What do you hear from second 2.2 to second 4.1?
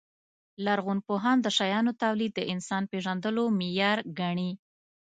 د انسان پېژندلو معیار